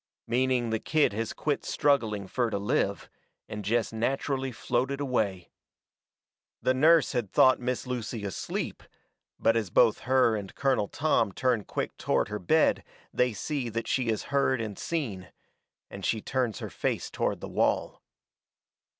Meaning 0.25 0.71
the 0.71 0.79
kid 0.79 1.13
has 1.13 1.31
quit 1.31 1.63
struggling 1.63 2.25
fur 2.25 2.49
to 2.49 2.57
live, 2.57 3.07
and 3.47 3.63
jest 3.63 3.93
natcherally 3.93 4.51
floated 4.51 4.99
away. 4.99 5.51
The 6.59 6.73
nurse 6.73 7.11
had 7.11 7.31
thought 7.31 7.59
Miss 7.59 7.85
Lucy 7.85 8.25
asleep, 8.25 8.81
but 9.37 9.55
as 9.55 9.69
both 9.69 9.99
her 10.09 10.35
and 10.35 10.55
Colonel 10.55 10.87
Tom 10.87 11.31
turn 11.31 11.65
quick 11.65 11.95
toward 11.97 12.29
her 12.29 12.39
bed 12.39 12.83
they 13.13 13.31
see 13.31 13.69
that 13.69 13.87
she 13.87 14.07
has 14.07 14.23
heard 14.33 14.59
and 14.59 14.75
seen, 14.75 15.31
and 15.87 16.03
she 16.03 16.19
turns 16.19 16.57
her 16.57 16.71
face 16.71 17.11
toward 17.11 17.39
the 17.39 17.47
wall. 17.47 18.01